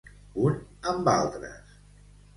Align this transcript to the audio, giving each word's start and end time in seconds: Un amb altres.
Un 0.45 0.55
amb 0.93 1.11
altres. 1.13 1.79